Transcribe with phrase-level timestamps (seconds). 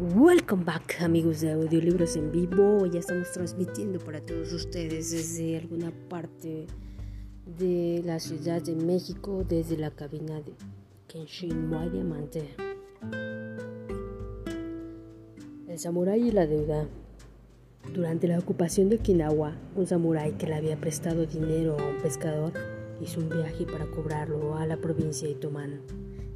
[0.00, 2.86] Welcome back amigos de audiolibros en vivo.
[2.86, 6.66] Ya estamos transmitiendo para todos ustedes desde alguna parte
[7.44, 10.54] de la Ciudad de México, desde la cabina de
[11.06, 12.48] Kenshin Muay Diamante.
[15.68, 16.88] El samurái y la deuda.
[17.92, 22.54] Durante la ocupación de Okinawa, un samurái que le había prestado dinero a un pescador
[23.02, 25.82] hizo un viaje para cobrarlo a la provincia de Itoman,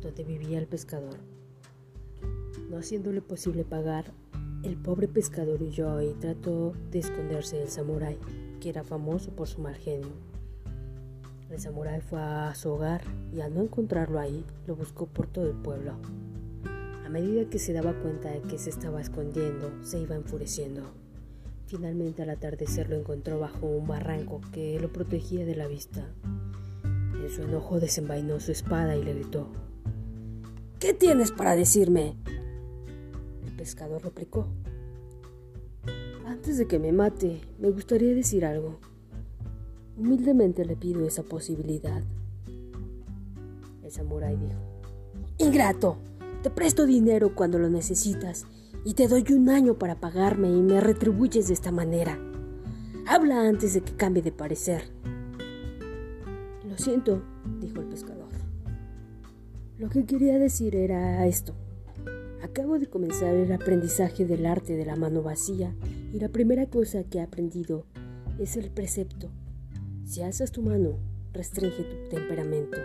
[0.03, 1.17] donde vivía el pescador.
[2.75, 4.07] No haciéndole posible pagar,
[4.65, 8.19] el pobre pescador huyó y trató de esconderse del samurái,
[8.61, 10.11] que era famoso por su mal genio.
[11.51, 13.03] El samurái fue a su hogar
[13.33, 15.93] y al no encontrarlo ahí, lo buscó por todo el pueblo.
[17.07, 20.83] A medida que se daba cuenta de que se estaba escondiendo, se iba enfureciendo.
[21.67, 26.09] Finalmente al atardecer lo encontró bajo un barranco que lo protegía de la vista.
[26.83, 29.47] En su enojo desenvainó su espada y le gritó,
[30.81, 32.17] ¿Qué tienes para decirme?
[33.65, 34.47] Pescador replicó.
[36.27, 38.79] Antes de que me mate, me gustaría decir algo.
[39.97, 42.03] Humildemente le pido esa posibilidad.
[43.83, 44.61] El samurái dijo,
[45.39, 45.97] Ingrato,
[46.43, 48.45] te presto dinero cuando lo necesitas
[48.85, 52.19] y te doy un año para pagarme y me retribuyes de esta manera.
[53.07, 54.91] Habla antes de que cambie de parecer.
[56.69, 57.23] Lo siento,
[57.63, 58.29] dijo el pescador.
[59.79, 61.55] Lo que quería decir era esto.
[62.45, 65.75] Acabo de comenzar el aprendizaje del arte de la mano vacía
[66.13, 67.87] y la primera cosa que he aprendido
[68.39, 69.31] es el precepto.
[70.05, 70.99] Si alzas tu mano,
[71.33, 72.77] restringe tu temperamento.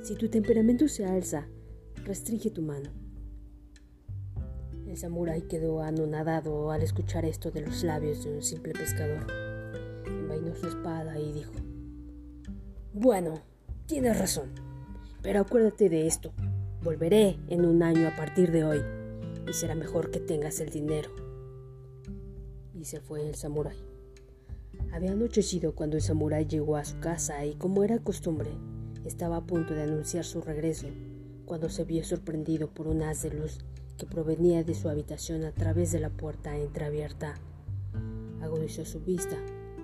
[0.00, 1.46] Si tu temperamento se alza,
[2.06, 2.88] restringe tu mano.
[4.88, 9.26] El samurái quedó anonadado al escuchar esto de los labios de un simple pescador.
[10.06, 11.52] Envainó su espada y dijo,
[12.94, 13.42] Bueno,
[13.84, 14.52] tienes razón,
[15.20, 16.32] pero acuérdate de esto.
[16.82, 18.80] Volveré en un año a partir de hoy
[19.48, 21.10] y será mejor que tengas el dinero.
[22.74, 23.76] Y se fue el samurái.
[24.92, 28.50] Había anochecido cuando el samurái llegó a su casa y como era costumbre,
[29.04, 30.88] estaba a punto de anunciar su regreso
[31.44, 33.58] cuando se vio sorprendido por un haz de luz
[33.98, 37.34] que provenía de su habitación a través de la puerta entreabierta.
[38.42, 39.36] Agudizó su vista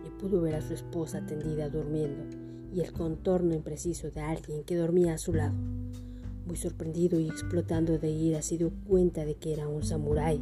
[0.06, 2.25] y pudo ver a su esposa tendida durmiendo
[2.72, 5.55] y el contorno impreciso de alguien que dormía a su lado.
[6.57, 10.41] Sorprendido y explotando de ira, se dio cuenta de que era un samurái.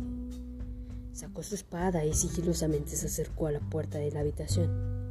[1.13, 5.09] Sacó su espada y sigilosamente se acercó a la puerta de la habitación.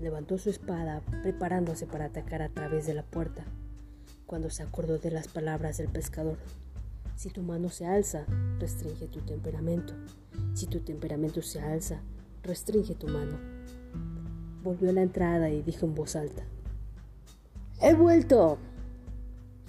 [0.00, 3.44] Levantó su espada, preparándose para atacar a través de la puerta,
[4.26, 6.36] cuando se acordó de las palabras del pescador.
[7.16, 8.26] Si tu mano se alza,
[8.58, 9.94] restringe tu temperamento.
[10.54, 12.02] Si tu temperamento se alza,
[12.42, 13.38] restringe tu mano.
[14.62, 16.44] Volvió a la entrada y dijo en voz alta,
[17.80, 18.58] ¡He vuelto!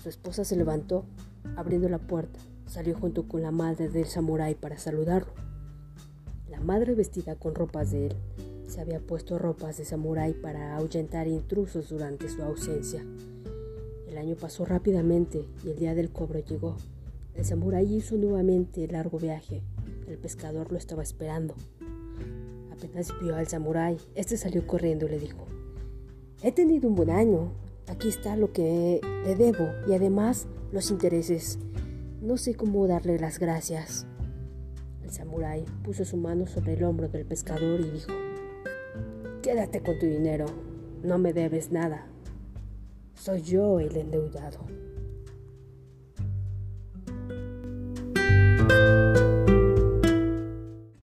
[0.08, 1.04] Su esposa se levantó,
[1.58, 2.40] abriendo la puerta.
[2.66, 5.34] Salió junto con la madre del samurái para saludarlo.
[6.50, 8.16] La madre vestida con ropas de él
[8.70, 13.06] se había puesto ropas de samurái para ahuyentar intrusos durante su ausencia.
[14.08, 16.78] El año pasó rápidamente y el día del cobro llegó.
[17.36, 19.62] El samurái hizo nuevamente el largo viaje.
[20.08, 21.54] El pescador lo estaba esperando.
[22.72, 25.46] Apenas vio al samurái, este salió corriendo y le dijo:
[26.42, 27.67] He tenido un buen año.
[27.88, 31.58] Aquí está lo que le debo y además los intereses.
[32.22, 34.06] No sé cómo darle las gracias.
[35.04, 38.12] El samurái puso su mano sobre el hombro del pescador y dijo,
[39.42, 40.48] Quédate con tu dinero,
[41.02, 42.08] no me debes nada.
[43.14, 44.60] Soy yo el endeudado.